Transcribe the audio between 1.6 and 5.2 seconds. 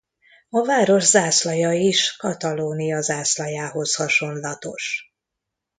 is Katalónia zászlajához hasonlatos.